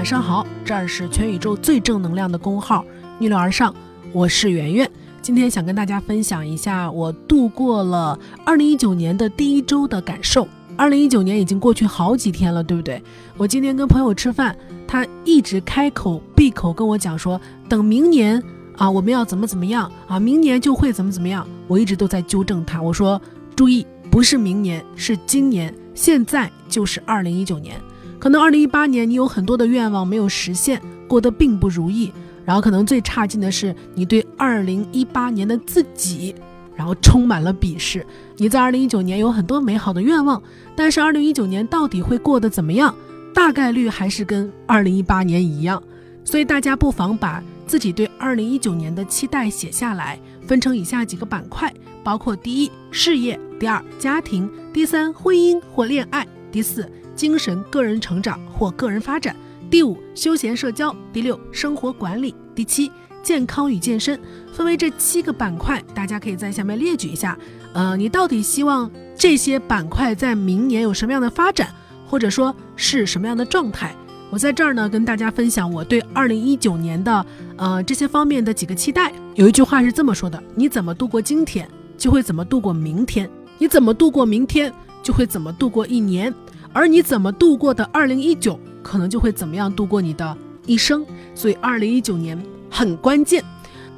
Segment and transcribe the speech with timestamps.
[0.00, 2.82] 晚上好，这儿是全宇宙最正能量的公号
[3.18, 3.74] 逆流而上，
[4.14, 4.90] 我是圆圆。
[5.20, 10.48] 今天想跟大家分享一下我度过了二零一九年的第一周的感受。
[10.74, 13.02] 二零一九年已经过去好几天了，对不对？
[13.36, 14.56] 我今天跟朋友吃饭，
[14.88, 17.38] 他一直开口闭口跟我讲说，
[17.68, 18.42] 等明年
[18.78, 21.46] 啊，我们要怎么怎么样啊，明年就会怎么怎么样。
[21.68, 23.20] 我一直都在纠正他，我说
[23.54, 27.78] 注意，不是明年，是今年，现在就是二零一九年。
[28.20, 32.12] 可能二零一八年你有很多的愿望没有实现，过得并不如意，
[32.44, 36.34] 然后可能最差劲的是你对二零一八年的自己，
[36.76, 38.06] 然后充满了鄙视。
[38.36, 40.40] 你在二零一九年有很多美好的愿望，
[40.76, 42.94] 但是二零一九年到底会过得怎么样？
[43.32, 45.82] 大概率还是跟二零一八年一样。
[46.22, 51.72] 所以大家不妨把自己对二零一九年的期待写下来，分成以下几个板块，
[52.04, 56.88] 包括第一事业，第二家庭，第三婚姻或恋爱，第四。
[57.14, 59.36] 精神个人成长或个人发展，
[59.68, 62.90] 第五休闲社交，第六生活管理，第七
[63.22, 64.18] 健康与健身，
[64.54, 67.36] 分为这七个板块，大家可以在下面列举一下。
[67.74, 71.68] 呃，你到底希望这些板块在明年有什么样的发展，
[72.06, 73.94] 或者说是什么样的状态？
[74.30, 77.26] 我在这儿呢，跟大家分享我对二零一九年的
[77.58, 79.12] 呃这些方面的几个期待。
[79.34, 83.26] 有一句话是这么说的：你怎么度过今天，就会怎么度过明天；
[83.58, 86.34] 你怎么度过明天，就会怎么度过一年。
[86.72, 91.04] 而你怎么度过的二零一九，可能就会怎么样度过你的一生。
[91.34, 93.44] 所以二零一九年很关键。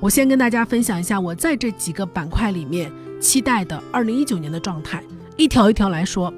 [0.00, 5.02] 我先跟大家分享一下我在这几个板块里面期待的二零一九年的状态，
[5.36, 6.32] 一条一条来说。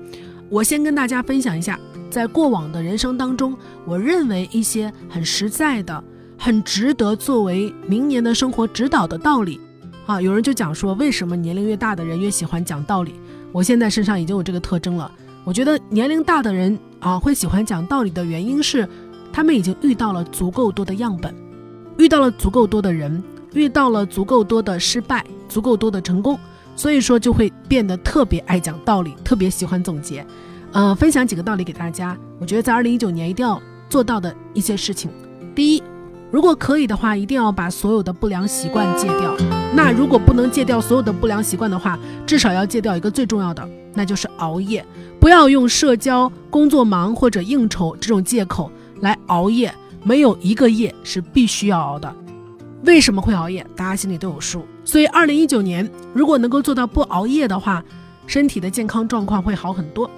[0.51, 1.79] 我先跟大家分享一下，
[2.11, 3.57] 在过往的人生当中，
[3.87, 6.05] 我认为一些很实在的、
[6.37, 9.59] 很值得作为明年的生活指导的道理。
[10.05, 13.15] 啊，有人就讲说，为什么年龄越大的人越喜欢讲道理？
[13.55, 15.09] 我现在身上已经有这个特征了。
[15.45, 18.89] 我觉得年龄大的人啊，会喜欢讲道理的原因是，
[19.33, 21.33] 他们已经遇到了足够多的样本，
[21.97, 26.37] 遇到了足够多的人，遇到了足够多的失败，足够多的成功，
[26.75, 30.27] 所以说就会变得特别爱讲道理，特别喜欢总结。
[30.73, 32.19] 呃，分享几个道理给大家。
[32.41, 35.09] 我觉得在二零一九年一定要做到的一些事情。
[35.55, 35.83] 第一，
[36.35, 39.37] 如果可以的话，一定要把所有的不良习惯戒掉。
[39.73, 41.97] 那如果不能戒掉所有的不良习惯的话，
[42.27, 43.65] 至少要戒掉一个最重要的。
[43.95, 44.85] 那就是熬夜，
[45.21, 48.69] 不要用社交、工作忙或者应酬这种借口
[49.01, 52.13] 来熬夜，没有一个夜是必须要熬的。
[52.83, 53.65] 为什么会熬夜？
[53.77, 54.67] 大家心里都有数。
[54.85, 57.81] 所以，二零一九年如果能够做到不熬夜的话，
[58.27, 60.11] 身体的健康状况会好很多。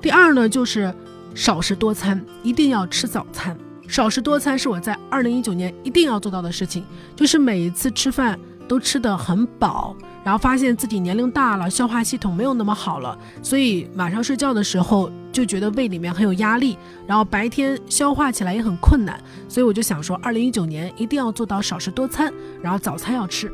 [0.00, 0.94] 第二呢，就是
[1.34, 3.58] 少食多餐，一定要吃早餐。
[3.88, 9.96] 少食多餐是我在二零一九年一定要做到的事情，就是每一次吃饭都吃得很饱。
[10.24, 16.76] 然后发现自己年龄大了，消化系统没有那么好了，所以晚上睡觉的时候就觉得胃里面很有压力，
[17.06, 19.16] 然后白天消化起来也很困难，
[19.48, 23.48] 所以我就想说，二零一九年一定要做到少食多餐，然后早餐要吃。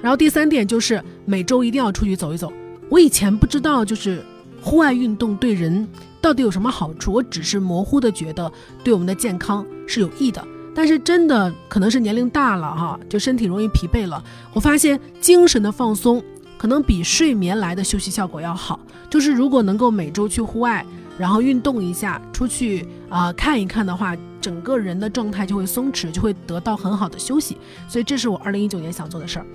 [0.00, 2.52] 然后第三点就是每周一定要出去走一走。
[2.88, 4.24] 我以前不知道，就是
[4.60, 5.88] 户外运动对人
[6.22, 8.50] 到底有什么好处，我只是模糊的觉得
[8.82, 10.42] 对我们的健康是有益的。
[10.74, 14.24] 但是真的可能是年龄大了哈，就身体容易疲惫了。
[14.54, 16.22] 我发现精神的放松
[16.56, 18.80] 可能比睡眠来的休息效果要好。
[19.10, 20.86] 就是如果能够每周去户外，
[21.18, 27.58] 然后运动一下，出去啊看一看的话，整个人的状态就会松弛，就会得到很好的休息。
[27.86, 29.46] 所以这是我二零一九年想做的事儿。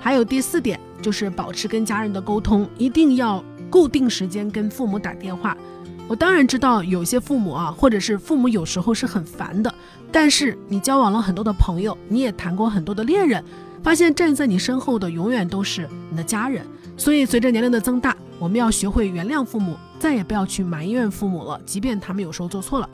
[0.00, 5.54] 还有第四点就是保持跟家人的沟通，一定要固定时间跟父母打电话。
[6.08, 9.72] 我当然知道有些父母啊，或者是父母有时候是很烦的。
[10.10, 13.42] 但是你交往了很多的朋友，你也谈过很多的恋人，
[13.82, 16.66] 发现站在你身后的永远都是你的家人。
[16.98, 22.88] 所以随着年龄的增大，我们要学会原谅父母，再也不要去埋怨父母了，即便他们有时候做错了。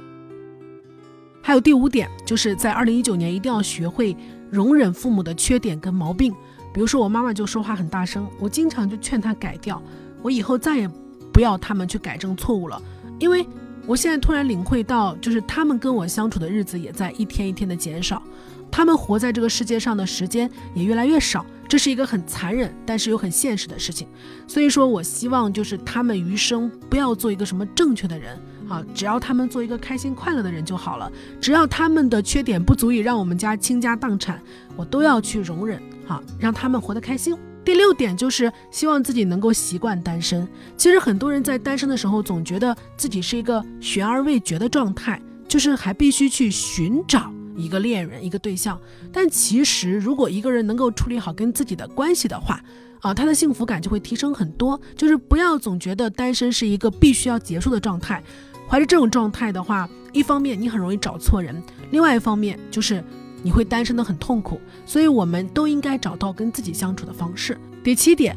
[1.43, 4.17] 还有第五点，就是在二零一九年一定要学会
[4.51, 6.33] 容忍父母的缺点跟毛病。
[6.73, 9.83] 比如说我妈妈就说话很大声，我经常就劝她改掉，
[10.23, 10.89] 我以后再也
[11.33, 12.81] 不要他们去改正错误了，
[13.19, 13.47] 因为。
[13.87, 18.23] 我现在突然领会到，就是他们跟我相处的日子也在一天一天的减少，
[18.71, 24.07] 他们活在这个世界上的时间也越来越少，这是一个很残忍，但是又很现实的事情。
[24.47, 28.39] 所以说我希望就是他们余生不要做一个什么正确的人
[28.69, 31.11] 啊，只要他们做一个开心快乐的人就好了。
[31.41, 34.39] 只要他们的缺点不足以让我们家倾家荡产，
[34.77, 37.35] 我都要去容忍，哈，让他们活得开心。
[37.69, 40.49] 第六点就是希望自己能够习惯单身。
[40.75, 48.81] 其实很多人在单身的时候，总觉得自己是一个悬而未决的状态，就是还必须去寻找一个恋人、一个对象。
[49.13, 52.59] 但其实，如果一个人能够处理好跟自己的关系的话，
[53.01, 54.81] 啊，他的幸福感就会提升很多。
[54.97, 58.25] 就是不要总觉得单身是一个必须要结束的状态。
[58.67, 63.05] 怀着这种状态的话，一方面你很容易找错人，另外一方面就是
[63.43, 64.61] 你会单身的很痛苦。
[64.87, 67.59] 所以我们都应该找到跟自己相处的方式。
[67.83, 68.37] 第七点，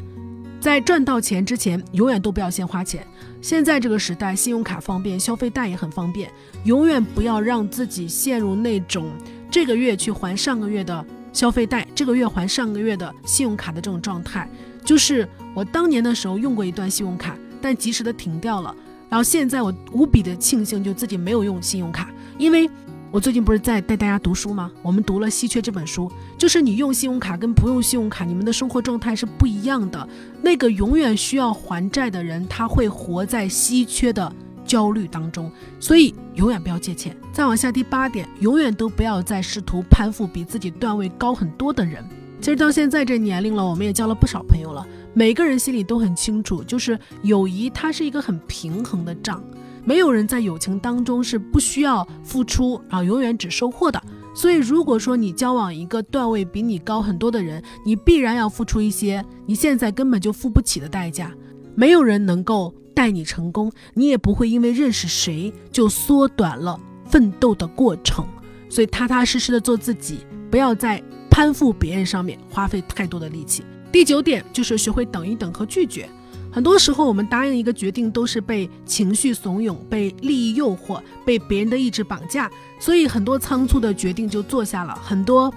[0.60, 3.06] 在赚到钱之前，永远都不要先花钱。
[3.40, 6.30] 现在这个时代，信用卡方便，消费贷也很方便，
[6.64, 9.10] 永远不要让自己陷入那种
[9.50, 14.48] 这个月去还上个月的消费贷，这个月还上个月的信用卡的这种状态。
[14.84, 18.74] 就是我当年的时候用过一段信用卡，但及时的停掉了。
[19.08, 22.70] 然后现在我无比的庆幸，就自己没有用信用卡，因为
[23.12, 24.72] 我最近不是在带大家读书吗？
[24.80, 30.08] 我们读了《稀缺》这本书，就是你用信用卡跟不用信用卡，你们的生活状态是不一样的。
[30.40, 37.14] 那个永远需要还债的人，他会活在稀缺的焦虑当中，所以永远不要借钱。
[37.34, 42.02] 再往下，第八点，永远都不要再试图攀附比自己段位高很多的人。
[42.40, 49.42] 其实到现在这年龄了，我们也交了不少朋友了，每个人心里都很清楚，就是友谊它是一个很平衡的账，
[49.84, 54.02] 没有人在友情当中是不需要付出，然后永远只收获的。
[54.34, 61.30] 所以，如果说你交往一个段位比你高很多的人，你必然要付出一些你现在根本就付不起的代价。
[61.74, 68.26] 没有人能够带你成功，你也不会因为认识谁就缩短了奋斗的过程。
[68.70, 70.20] 所以，踏踏实实的做自己，
[70.50, 73.62] 不要在攀附别人上面花费太多的力气。
[73.92, 76.08] 第九点就是学会等一等和拒绝。
[76.50, 85.52] 很多时候，我们答应一个决定都是被情绪怂恿、被利益诱惑、被别人的意志绑架，所以很多仓促的决定就做下了，很多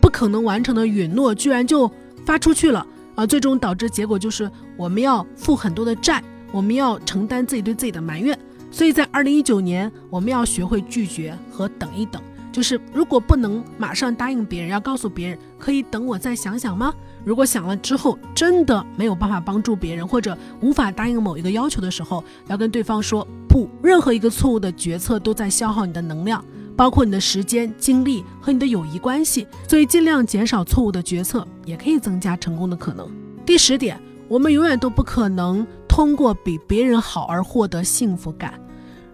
[0.00, 1.90] 不可能完成的允诺居然就
[2.24, 2.84] 发出去了
[3.14, 3.26] 啊！
[3.26, 8.36] 最终导致结果就是我们要付很多的债，我们要承担自己对自己的埋怨。
[8.72, 12.20] 所以在二零一九年，我们要学会拒绝和等一等。
[12.52, 16.92] 就是如果不能马上答应别人，要告诉别人可以等我再想想吗？
[17.24, 23.68] 如果想了之后真的没有办法帮助别人，或者无法答应某一个要求的时候，要跟对方说不。
[23.82, 26.44] 任何一个错误的决策都在消耗你的能量，
[26.76, 29.46] 包括你的时间、精力和你的友谊关系。
[29.68, 33.08] 所以尽量减少错误的决策，也可以增加成功的可能。
[33.44, 38.54] 第十点，我们永远都不可能通过比别人好而获得幸福感，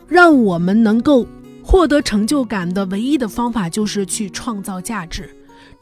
[0.06, 1.26] 让我们能够。
[1.66, 5.28] 获得成就感的唯一的方法就是去创造价值，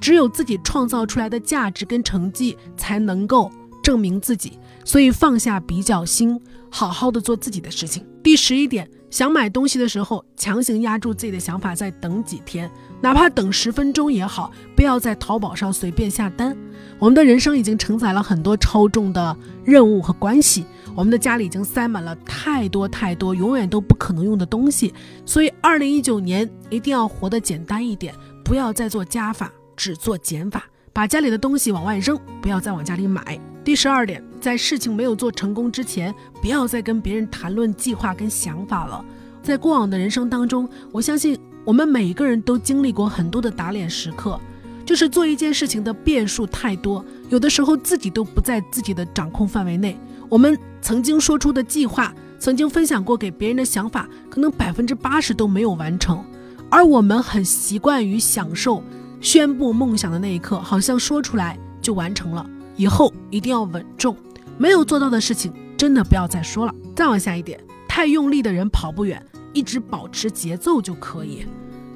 [0.00, 3.52] 只有自己创造出来的价值跟成绩才能够
[3.82, 4.58] 证明自己。
[4.84, 6.40] 所以放下比较心，
[6.70, 8.06] 好好的做自己的事情。
[8.22, 12.70] 第十一点，想买东西的时候，强行压住自己的想法，再等几天，
[13.00, 16.56] 哪怕等十分钟也好，不要在淘宝上随便下单。
[16.98, 20.64] 我们的人生已经承载了很多超重的任务和关系。
[20.94, 24.94] 我们的家里已经塞满了太多太多永远都不可能用的东西，
[25.26, 28.14] 所以二零一九年一定要活得简单一点，
[28.44, 33.38] 不要再做加法，只做减法，把家里的东西往外扔，不要再往家里买。
[33.64, 39.02] 第十二点，在事情没有做成功之前，不要再跟别人谈论计划跟想法了。
[39.43, 44.38] 在过往的人生当中，我相信我们每一个人都经历过很多的打脸时刻，
[44.85, 49.99] 就是做一件事情的变数太多，有的时候自己都不在自己的掌控范围内。
[50.29, 56.23] 我们曾经说出的计划，曾经分享过给别人的想法，可能百分之八十都没有完成。
[56.69, 58.82] 而我们很习惯于享受
[59.23, 62.46] 宣布梦想的那一刻，好像说出来就完成了。
[62.76, 64.17] 以后一定要稳重，
[64.59, 66.75] 没有做到的事情真的不要再说了。
[66.95, 67.59] 再往下一点，
[67.89, 71.47] 太用力的人跑不远，一直保持节奏就可以。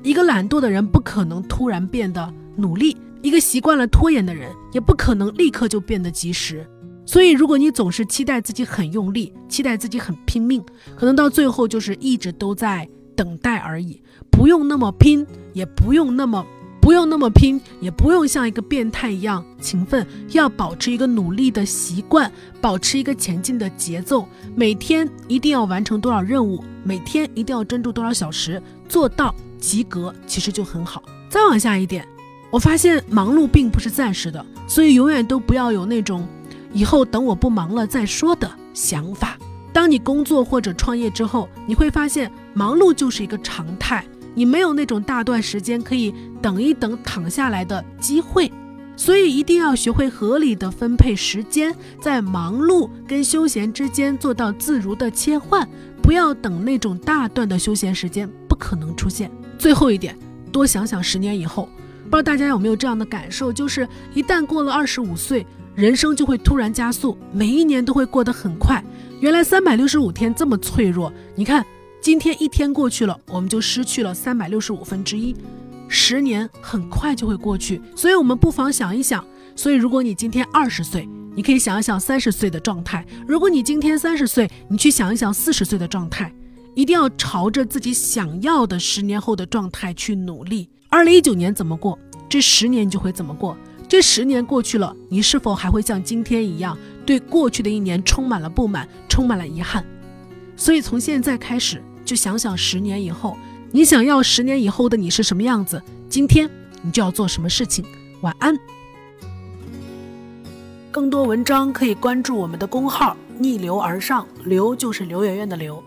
[0.02, 6.66] 一个懒惰的人不可能突然变得努力，一个习惯了拖延的人也不可能立刻就变得及时。
[7.04, 10.62] 所以，如果你总是期待自己很用力，期待自己很拼命，
[10.94, 12.86] 可能到最后就是一直都在
[13.16, 14.02] 等待而已。
[14.30, 16.44] 不用那么拼，也不用那么
[16.88, 20.06] 不用那么拼，也不用像一个变态一样勤奋。
[20.30, 24.26] 要保持一个努力的习惯，保持一个前进的节奏。
[24.56, 31.02] 每天一定要完成多少任务，每天一定要专注多少小时，做到及格，其实就很好。
[31.28, 32.08] 再往下一点，
[32.50, 36.26] 我发现忙碌并不是暂时的，所以永远都不要有那种。
[36.72, 39.36] 以后等我不忙了再说的想法。
[39.74, 44.02] 当你工作或者创业之后，你会发现忙碌就是一个常态，
[44.38, 48.48] 你没有那种大段时间可以等一等、躺下来的机会。
[48.94, 55.68] 所以一定要学会合理的分配时间，在忙碌跟休闲之间做到自如的切换，
[56.00, 59.28] 不要等那种大段的休闲时间不可能出现。
[59.58, 60.16] 最后一点，
[60.52, 61.68] 多想想十年以后，
[62.04, 65.44] 不知道大家有没有这样的感受，就是一旦过了二十五岁。
[65.74, 68.82] 人生就会突然加速，每一年都会过得很快。
[69.20, 71.64] 原来三百六十五天这么脆弱，你看，
[72.00, 75.34] 今天一天过去了，我们就失去了三百六十五分之一。
[75.88, 79.24] 十年很快就会过去，所以我们不妨想一想。
[79.56, 86.32] 所以，如果你今天二十岁，你可以想一想三十岁的状态；如果你今天三十岁，你去想一想四十岁的状态。
[86.74, 90.68] 一定要朝着自己想要的十年后的状态去努力。
[90.88, 93.56] 二零一九年怎么过，这十年你就会怎么过。
[93.88, 99.84] 这十年过去了，你是否还会像今天一样，对过去的一年充满了不满，充满了遗憾？
[100.58, 103.38] 所以从现在开始，就想想十年以后，
[103.70, 105.80] 你想要十年以后的你是什么样子？
[106.10, 106.50] 今天
[106.82, 107.84] 你就要做什么事情？
[108.22, 108.58] 晚安。
[110.90, 115.82] 更多文章可以关注我们的公号“逆流而上”，流就是刘媛媛的刘。